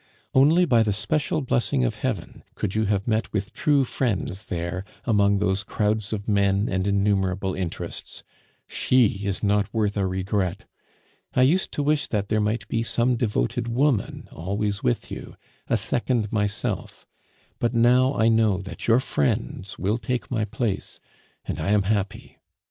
Only 0.33 0.65
by 0.65 0.81
the 0.81 0.93
special 0.93 1.41
blessing 1.41 1.85
of 1.85 1.97
Heaven 1.97 2.41
could 2.55 2.73
you 2.73 2.85
have 2.85 3.07
met 3.07 3.31
with 3.31 3.53
true 3.53 3.83
friends 3.83 4.45
there 4.45 4.83
among 5.05 5.37
those 5.37 5.63
crowds 5.63 6.11
of 6.11 6.27
men 6.27 6.67
and 6.67 6.87
innumerable 6.87 7.53
interests. 7.53 8.23
She 8.67 9.25
is 9.27 9.43
not 9.43 9.71
worth 9.71 9.95
a 9.95 10.07
regret. 10.07 10.65
I 11.35 11.43
used 11.43 11.71
to 11.73 11.83
wish 11.83 12.07
that 12.07 12.29
there 12.29 12.41
might 12.41 12.67
be 12.67 12.81
some 12.81 13.15
devoted 13.15 13.67
woman 13.67 14.27
always 14.31 14.81
with 14.81 15.11
you, 15.11 15.35
a 15.67 15.77
second 15.77 16.31
myself; 16.31 17.05
but 17.59 17.75
now 17.75 18.15
I 18.15 18.27
know 18.27 18.57
that 18.57 18.87
your 18.87 18.99
friends 18.99 19.77
will 19.77 19.99
take 19.99 20.31
my 20.31 20.45
place, 20.45 20.99
and 21.45 21.59
I 21.59 21.69
am 21.69 21.83
happy. 21.83 22.39